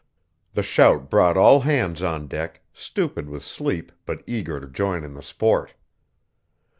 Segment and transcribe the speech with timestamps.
[0.53, 5.13] The shout brought all hands on deck, stupid with sleep, but eager to join in
[5.13, 5.75] the sport.